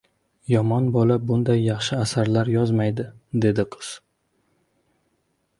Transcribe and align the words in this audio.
—Yomon 0.53 0.87
bola 0.95 1.17
bunday 1.31 1.61
yaxshi 1.65 1.99
asarlar 2.05 2.51
yozolmaydi,— 2.55 3.07
dedi 3.47 3.67
qiz. 3.77 3.95